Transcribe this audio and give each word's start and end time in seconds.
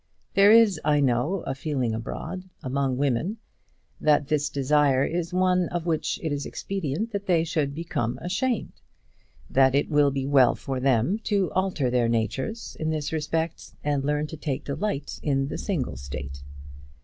There 0.33 0.51
is, 0.51 0.81
I 0.83 0.99
know, 0.99 1.43
a 1.45 1.53
feeling 1.53 1.93
abroad 1.93 2.49
among 2.63 2.97
women 2.97 3.37
that 3.99 4.29
this 4.29 4.49
desire 4.49 5.03
is 5.05 5.31
one 5.31 5.69
of 5.69 5.85
which 5.85 6.19
it 6.23 6.31
is 6.31 6.43
expedient 6.47 7.11
that 7.11 7.27
they 7.27 7.43
should 7.43 7.75
become 7.75 8.17
ashamed; 8.19 8.81
that 9.47 9.75
it 9.75 9.91
will 9.91 10.09
be 10.09 10.25
well 10.25 10.55
for 10.55 10.79
them 10.79 11.19
to 11.25 11.51
alter 11.51 11.91
their 11.91 12.09
natures 12.09 12.75
in 12.79 12.89
this 12.89 13.13
respect, 13.13 13.75
and 13.83 14.03
learn 14.03 14.25
to 14.25 14.37
take 14.37 14.63
delight 14.65 15.19
in 15.21 15.49
the 15.49 15.57
single 15.59 15.97
state. 15.97 16.41